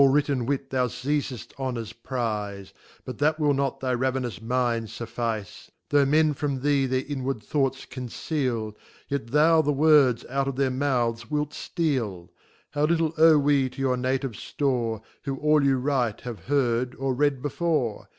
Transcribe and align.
All 0.01 0.07
written 0.09 0.47
Wit 0.47 0.71
thou 0.71 0.87
feizeft 0.87 1.51
on 1.59 1.77
as 1.77 1.93
prize; 1.93 2.73
But 3.05 3.19
that 3.19 3.39
will 3.39 3.53
not 3.53 3.81
thy 3.81 3.93
ravenous 3.93 4.41
mind 4.41 4.87
fuffice; 4.87 5.69
Though 5.89 6.07
men 6.07 6.33
from 6.33 6.61
thee 6.63 6.87
their 6.87 7.03
inward 7.07 7.43
thoughts 7.43 7.85
conceal, 7.85 8.75
Tet 9.11 9.27
thou 9.27 9.61
the 9.61 9.71
words 9.71 10.25
out 10.27 10.47
of 10.47 10.55
their 10.55 10.71
months 10.71 11.29
wilt 11.29 11.53
foal 11.53 12.31
How 12.71 12.85
little 12.85 13.13
owe 13.19 13.37
we 13.37 13.69
to 13.69 13.79
your 13.79 13.95
Native 13.95 14.31
/lore, 14.31 15.03
Who 15.25 15.37
all 15.37 15.63
you 15.63 15.77
write 15.77 16.21
have 16.21 16.45
heard 16.45 16.95
or 16.95 17.13
read 17.13 17.43
before? 17.43 18.07